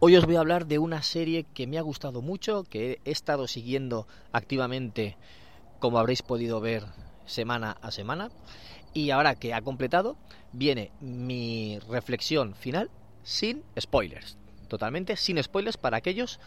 [0.00, 3.10] Hoy os voy a hablar de una serie que me ha gustado mucho, que he
[3.10, 5.16] estado siguiendo activamente,
[5.80, 6.84] como habréis podido ver,
[7.26, 8.30] semana a semana.
[8.94, 10.16] Y ahora que ha completado,
[10.52, 12.92] viene mi reflexión final
[13.24, 14.36] sin spoilers.
[14.68, 16.38] Totalmente sin spoilers para aquellos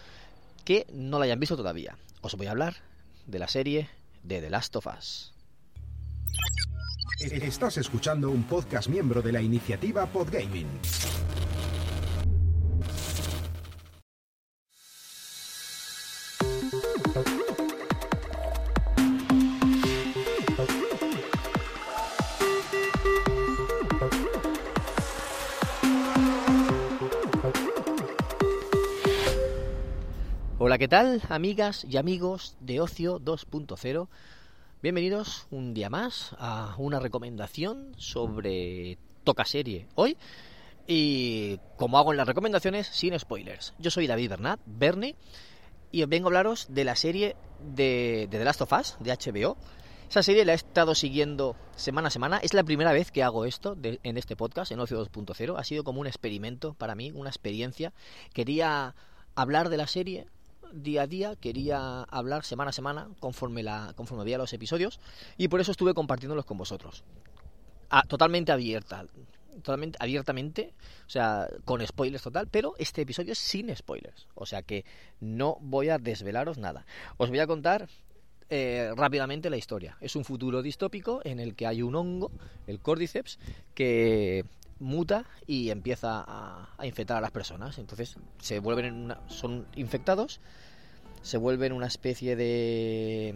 [0.64, 1.98] que no la hayan visto todavía.
[2.22, 2.76] Os voy a hablar
[3.28, 3.90] de la serie
[4.24, 5.34] de The Last of Us.
[7.20, 10.70] Estás escuchando un podcast miembro de la iniciativa Podgaming.
[30.72, 34.08] Hola, ¿qué tal, amigas y amigos de Ocio 2.0?
[34.82, 40.16] Bienvenidos un día más a una recomendación sobre Toca Serie hoy.
[40.88, 43.74] Y como hago en las recomendaciones, sin spoilers.
[43.80, 45.18] Yo soy David Bernat, Bernie,
[45.92, 49.58] y os vengo a hablaros de la serie de, The Last of Us, de HBO.
[50.10, 52.38] Esa serie la he estado siguiendo semana a semana.
[52.38, 55.54] Es la primera vez que hago esto en este podcast, en Ocio 2.0.
[55.58, 57.92] Ha sido como un experimento para mí, una experiencia.
[58.32, 58.96] Quería
[59.36, 60.28] hablar de la serie
[60.74, 65.00] día a día, quería hablar semana a semana conforme, la, conforme veía los episodios
[65.38, 67.04] y por eso estuve compartiéndolos con vosotros.
[67.90, 69.06] Ah, totalmente abierta,
[69.58, 70.74] totalmente abiertamente,
[71.06, 74.86] o sea, con spoilers total, pero este episodio es sin spoilers, o sea que
[75.20, 76.86] no voy a desvelaros nada.
[77.18, 77.90] Os voy a contar
[78.54, 79.98] eh, rápidamente la historia.
[80.02, 82.32] Es un futuro distópico en el que hay un hongo,
[82.68, 83.40] el Cordyceps,
[83.74, 84.44] que
[84.82, 87.78] muta y empieza a, a infectar a las personas.
[87.78, 90.42] Entonces se vuelven en una- son infectados,
[91.22, 93.36] se vuelven una especie de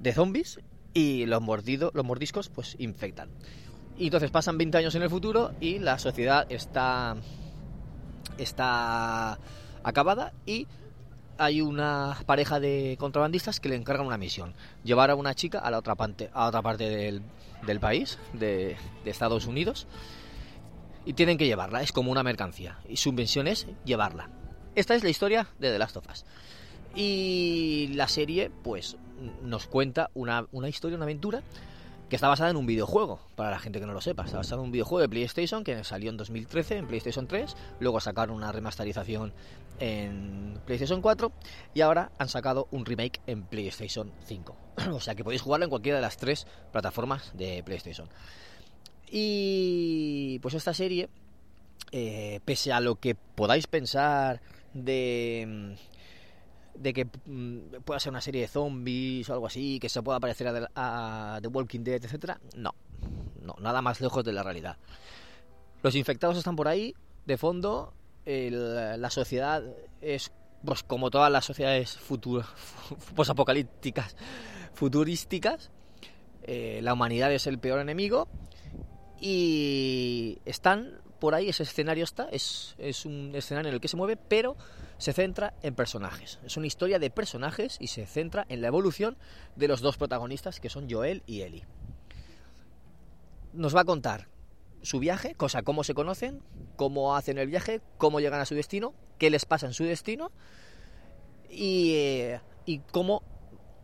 [0.00, 0.58] de zombies
[0.94, 3.28] y los mordidos, los mordiscos pues infectan.
[3.98, 7.16] Y entonces pasan 20 años en el futuro y la sociedad está
[8.38, 9.38] está
[9.82, 10.66] acabada y
[11.38, 15.70] hay una pareja de contrabandistas que le encargan una misión, llevar a una chica a
[15.70, 17.22] la otra parte, a otra parte del,
[17.66, 19.86] del país, de, de Estados Unidos,
[21.10, 24.30] y tienen que llevarla, es como una mercancía, y su misión es llevarla.
[24.76, 26.24] Esta es la historia de The Last of Us.
[26.94, 28.96] Y la serie, pues,
[29.42, 31.42] nos cuenta una, una historia, una aventura
[32.08, 34.24] que está basada en un videojuego, para la gente que no lo sepa.
[34.24, 37.98] Está basada en un videojuego de PlayStation que salió en 2013 en PlayStation 3, luego
[37.98, 39.32] sacaron una remasterización
[39.80, 41.32] en PlayStation 4
[41.74, 44.56] y ahora han sacado un remake en PlayStation 5.
[44.92, 48.08] o sea que podéis jugarlo en cualquiera de las tres plataformas de PlayStation.
[49.10, 51.08] Y pues esta serie,
[51.92, 54.40] eh, pese a lo que podáis pensar
[54.74, 55.76] de
[56.74, 60.18] de que mm, pueda ser una serie de zombies o algo así, que se pueda
[60.18, 62.74] parecer a, The- Walking Dead, etcétera, no,
[63.42, 64.78] no, nada más lejos de la realidad.
[65.82, 66.94] Los infectados están por ahí,
[67.26, 67.92] de fondo,
[68.24, 69.62] la sociedad
[70.00, 70.32] es
[70.64, 72.44] pues como todas las sociedades futur,
[73.14, 74.16] posapocalípticas,
[74.72, 75.70] futurísticas,
[76.44, 78.26] eh, la humanidad es el peor enemigo
[79.20, 83.96] y están por ahí, ese escenario está, es, es un escenario en el que se
[83.96, 84.56] mueve, pero
[84.96, 86.40] se centra en personajes.
[86.44, 89.18] Es una historia de personajes y se centra en la evolución
[89.54, 91.66] de los dos protagonistas, que son Joel y Ellie.
[93.52, 94.28] Nos va a contar
[94.82, 96.42] su viaje, cosa, cómo se conocen,
[96.76, 100.32] cómo hacen el viaje, cómo llegan a su destino, qué les pasa en su destino
[101.50, 103.22] y, eh, y cómo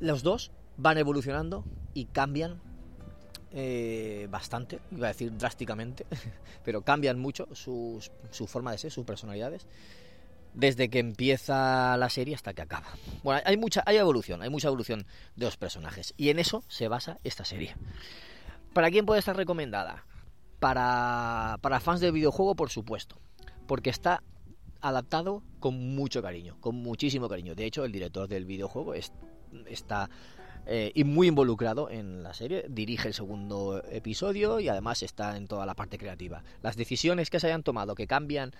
[0.00, 2.62] los dos van evolucionando y cambian
[3.58, 6.04] eh, bastante, iba a decir drásticamente,
[6.64, 9.66] pero cambian mucho sus- su forma de ser, sus personalidades,
[10.52, 12.86] desde que empieza la serie hasta que acaba.
[13.22, 15.06] Bueno, hay mucha, hay evolución, hay mucha evolución
[15.36, 17.74] de los personajes, y en eso se basa esta serie.
[18.74, 20.04] ¿Para quién puede estar recomendada?
[20.60, 23.16] Para, para fans del videojuego, por supuesto,
[23.66, 24.22] porque está
[24.82, 27.54] adaptado con mucho cariño, con muchísimo cariño.
[27.54, 29.12] De hecho, el director del videojuego es-
[29.66, 30.08] está
[30.66, 35.46] eh, y muy involucrado en la serie, dirige el segundo episodio y además está en
[35.46, 36.42] toda la parte creativa.
[36.62, 38.52] Las decisiones que se hayan tomado que cambian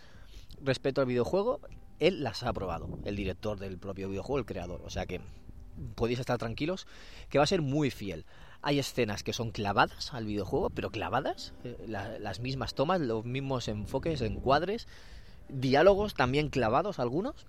[0.63, 1.61] respecto al videojuego,
[1.99, 4.83] él las ha aprobado, el director del propio videojuego, el creador.
[4.85, 5.21] O sea que
[5.95, 6.87] podéis estar tranquilos
[7.29, 8.25] que va a ser muy fiel.
[8.63, 13.25] Hay escenas que son clavadas al videojuego, pero clavadas, eh, la- las mismas tomas, los
[13.25, 14.87] mismos enfoques, encuadres,
[15.49, 17.47] Diálogos también clavados algunos.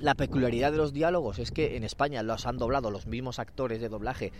[0.00, 3.80] La peculiaridad de los diálogos es que en España los han doblado los mismos actores
[3.80, 4.32] de doblaje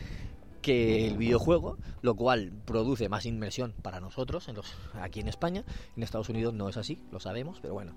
[0.64, 4.50] que el videojuego, lo cual produce más inmersión para nosotros
[4.94, 5.62] aquí en España.
[5.96, 7.94] En Estados Unidos no es así, lo sabemos, pero bueno.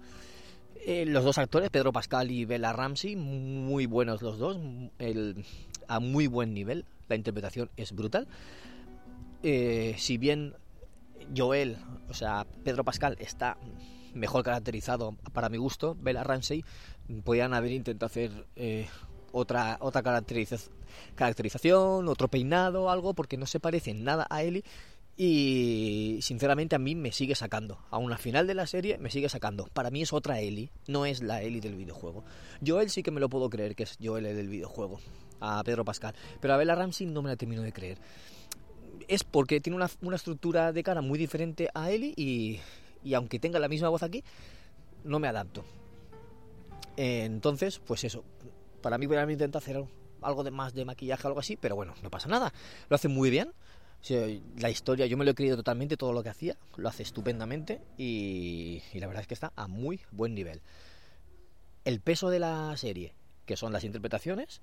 [0.86, 4.58] Eh, los dos actores, Pedro Pascal y Bella Ramsey, muy buenos los dos,
[5.88, 6.86] a muy buen nivel.
[7.08, 8.28] La interpretación es brutal.
[9.44, 10.54] Eh, si bien
[11.36, 11.78] Joel,
[12.10, 13.58] o sea, Pedro Pascal está
[14.14, 16.66] mejor caracterizado para mi gusto, Bella Ramsey,
[17.24, 18.88] podían haber intentado hacer eh,
[19.32, 20.04] otra, otra
[21.16, 24.64] caracterización, otro peinado, algo, porque no se parece nada a Ellie.
[25.20, 27.80] Y sinceramente a mí me sigue sacando.
[27.90, 29.66] Aún al final de la serie me sigue sacando.
[29.74, 32.24] Para mí es otra Ellie, no es la Ellie del videojuego.
[32.66, 35.00] Joel sí que me lo puedo creer que es Joel del videojuego.
[35.40, 36.14] A Pedro Pascal.
[36.40, 37.98] Pero a Bella Ramsey no me la termino de creer.
[39.08, 42.60] Es porque tiene una, una estructura de cara muy diferente a Ellie y,
[43.04, 44.24] y aunque tenga la misma voz aquí,
[45.04, 45.66] no me adapto.
[46.98, 48.24] Entonces, pues eso,
[48.82, 49.82] para mí voy a intentar hacer
[50.22, 52.52] algo de más de maquillaje algo así, pero bueno, no pasa nada.
[52.90, 53.54] Lo hace muy bien.
[54.58, 57.82] La historia, yo me lo he creído totalmente, todo lo que hacía, lo hace estupendamente
[57.98, 60.62] y, la verdad es que está a muy buen nivel.
[61.86, 63.14] El peso de la serie,
[63.46, 64.62] que son las interpretaciones,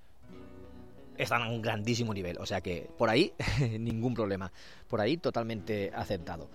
[1.16, 2.38] están a un grandísimo nivel.
[2.38, 3.32] O sea que por ahí
[3.78, 4.50] ningún problema.
[4.88, 6.48] Por ahí totalmente aceptado.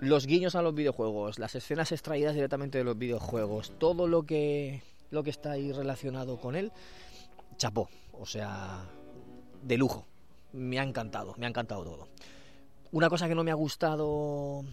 [0.00, 4.82] Los guiños a los videojuegos, las escenas extraídas directamente de los videojuegos, todo lo que
[5.10, 6.72] lo que está ahí relacionado con él,
[7.56, 8.84] chapó, o sea,
[9.62, 10.06] de lujo.
[10.52, 12.08] Me ha encantado, me ha encantado todo.
[12.92, 14.64] Una cosa que no me ha gustado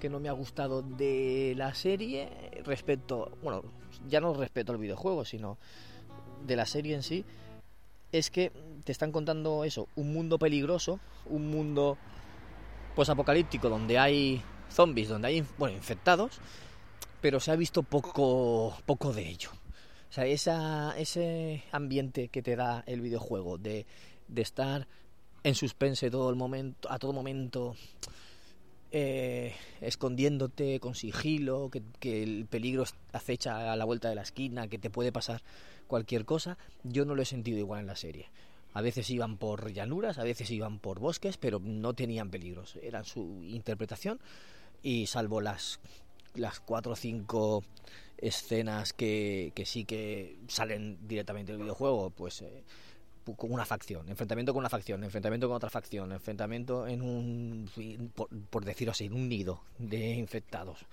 [0.00, 2.28] que no me ha gustado de la serie
[2.64, 3.62] respecto, bueno,
[4.08, 5.58] ya no respecto al videojuego, sino
[6.44, 7.24] de la serie en sí,
[8.10, 8.50] es que
[8.84, 11.98] te están contando eso, un mundo peligroso, un mundo
[12.94, 14.42] pues apocalíptico donde hay
[14.72, 16.38] zombies, donde hay bueno, infectados,
[17.20, 19.50] pero se ha visto poco poco de ello.
[20.10, 23.86] O sea, esa, ese ambiente que te da el videojuego de,
[24.28, 24.86] de estar
[25.42, 27.74] en suspense todo el momento, a todo momento,
[28.90, 34.68] eh, escondiéndote con sigilo, que, que, el peligro acecha a la vuelta de la esquina,
[34.68, 35.42] que te puede pasar
[35.86, 38.28] cualquier cosa, yo no lo he sentido igual en la serie.
[38.74, 42.76] A veces iban por llanuras, a veces iban por bosques, pero no tenían peligros.
[42.82, 44.20] Era su interpretación
[44.82, 45.80] y salvo las
[46.34, 47.62] las cuatro o cinco
[48.18, 52.62] escenas que, que sí que salen directamente del videojuego, pues eh,
[53.36, 57.70] con una facción, enfrentamiento con una facción, enfrentamiento con otra facción, enfrentamiento en un,
[58.14, 60.86] por, por decirlo así, en un nido de infectados,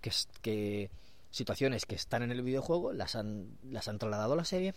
[0.00, 0.10] que,
[0.42, 0.90] que
[1.30, 4.74] situaciones que están en el videojuego las han, las han trasladado a la serie,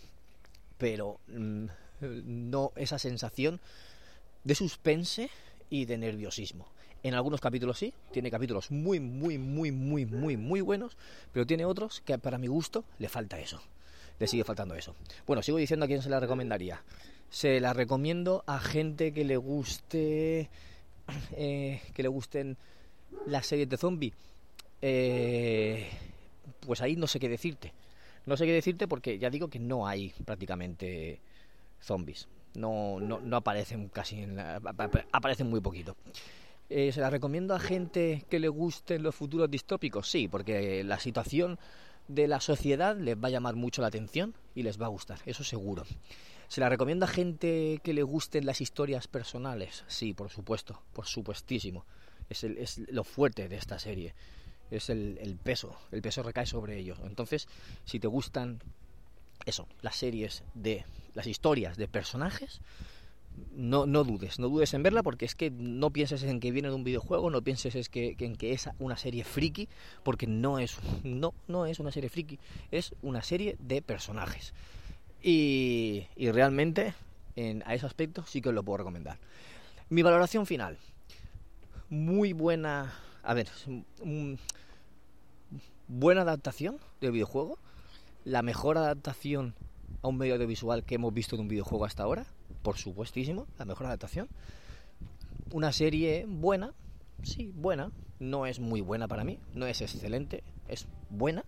[0.78, 1.66] pero mm,
[2.00, 3.60] no esa sensación
[4.44, 5.30] de suspense
[5.70, 6.68] y de nerviosismo.
[7.06, 10.96] En algunos capítulos sí, tiene capítulos muy, muy, muy, muy, muy, muy buenos,
[11.32, 13.62] pero tiene otros que para mi gusto le falta eso.
[14.18, 14.96] Le sigue faltando eso.
[15.24, 16.82] Bueno, sigo diciendo a quién se la recomendaría.
[17.30, 20.50] Se la recomiendo a gente que le guste.
[21.36, 22.56] Eh, que le gusten
[23.26, 24.12] las series de zombie.
[24.82, 25.88] Eh,
[26.58, 27.72] pues ahí no sé qué decirte.
[28.24, 31.20] No sé qué decirte porque ya digo que no hay prácticamente
[31.80, 32.26] zombies.
[32.56, 34.56] No, no, no aparecen casi en la,
[35.12, 35.94] aparecen muy poquito.
[36.68, 40.10] Eh, ¿Se la recomiendo a gente que le gusten los futuros distópicos?
[40.10, 41.58] Sí, porque la situación
[42.08, 45.18] de la sociedad les va a llamar mucho la atención y les va a gustar,
[45.26, 45.84] eso seguro.
[46.48, 49.84] ¿Se la recomiendo a gente que le gusten las historias personales?
[49.88, 51.84] Sí, por supuesto, por supuestísimo.
[52.28, 54.14] Es, el, es lo fuerte de esta serie.
[54.70, 56.98] Es el, el peso, el peso recae sobre ellos.
[57.04, 57.48] Entonces,
[57.84, 58.60] si te gustan
[59.44, 62.60] eso, las series de las historias de personajes,
[63.54, 66.68] no, no dudes, no dudes en verla porque es que no pienses en que viene
[66.68, 69.68] de un videojuego, no pienses es que, en que es una serie friki,
[70.02, 72.38] porque no es, no, no es una serie friki,
[72.70, 74.52] es una serie de personajes.
[75.22, 76.94] Y, y realmente
[77.34, 79.18] en, a ese aspecto sí que os lo puedo recomendar.
[79.88, 80.78] Mi valoración final,
[81.88, 83.48] muy buena, a ver,
[85.88, 87.58] buena adaptación del videojuego,
[88.24, 89.54] la mejor adaptación
[90.02, 92.26] a un medio audiovisual que hemos visto de un videojuego hasta ahora
[92.66, 94.28] por supuestísimo, la mejor adaptación.
[95.52, 96.74] Una serie buena,
[97.22, 101.44] sí, buena, no es muy buena para mí, no es excelente, es buena.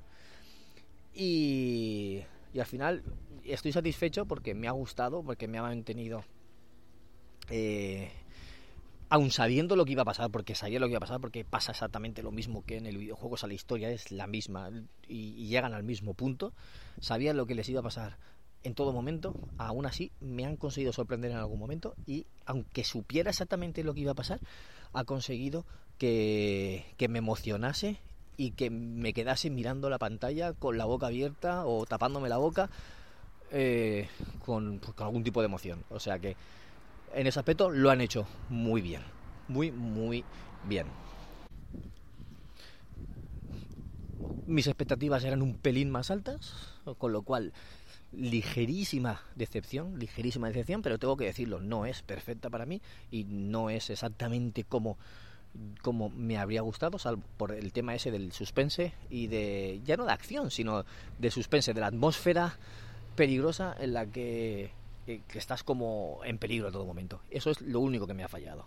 [1.12, 2.22] Y,
[2.54, 3.02] y al final
[3.42, 6.22] estoy satisfecho porque me ha gustado, porque me ha mantenido...
[7.50, 8.12] Eh,
[9.08, 11.44] aun sabiendo lo que iba a pasar, porque sabía lo que iba a pasar, porque
[11.44, 14.70] pasa exactamente lo mismo que en el videojuego, o sea, la historia es la misma
[15.08, 16.52] y, y, llegan al mismo punto,
[17.00, 18.18] sabía lo que les iba a pasar
[18.64, 23.30] en todo momento, aún así me han conseguido sorprender en algún momento y aunque supiera
[23.30, 24.40] exactamente lo que iba a pasar,
[24.92, 25.64] ha conseguido
[25.98, 27.98] que, que me emocionase
[28.36, 32.70] y que me quedase mirando la pantalla con la boca abierta o tapándome la boca
[33.50, 34.08] eh,
[34.44, 35.82] pues, con algún tipo de emoción.
[35.90, 36.36] O sea que
[37.14, 39.02] en ese aspecto lo han hecho muy bien.
[39.48, 40.24] Muy, muy
[40.68, 40.86] bien.
[44.46, 46.54] Mis expectativas eran un pelín más altas,
[46.98, 47.52] con lo cual
[48.12, 53.70] ligerísima decepción, ligerísima decepción, pero tengo que decirlo, no es perfecta para mí y no
[53.70, 54.96] es exactamente como
[55.82, 60.04] como me habría gustado, salvo por el tema ese del suspense y de ya no
[60.04, 60.84] de acción, sino
[61.18, 62.58] de suspense, de la atmósfera
[63.16, 64.70] peligrosa en la que,
[65.06, 67.22] que estás como en peligro en todo momento.
[67.30, 68.66] Eso es lo único que me ha fallado.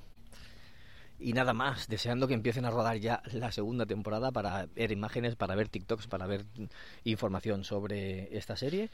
[1.19, 5.35] Y nada más, deseando que empiecen a rodar ya la segunda temporada para ver imágenes,
[5.35, 6.45] para ver TikToks, para ver
[7.03, 8.89] información sobre esta serie.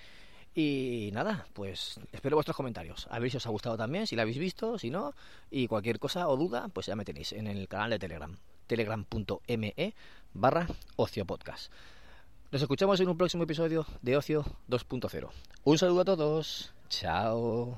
[0.57, 3.07] Y nada, pues espero vuestros comentarios.
[3.11, 5.13] A ver si os ha gustado también, si la habéis visto, si no.
[5.51, 8.35] Y cualquier cosa o duda, pues ya me tenéis en el canal de Telegram.
[8.65, 9.93] Telegram.me
[10.33, 11.71] barra Ocio Podcast.
[12.49, 15.29] Nos escuchamos en un próximo episodio de Ocio 2.0.
[15.63, 16.73] Un saludo a todos.
[16.89, 17.77] Chao.